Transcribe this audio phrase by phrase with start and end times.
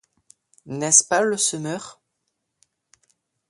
[0.65, 2.01] N'est-ce pas le Semeur?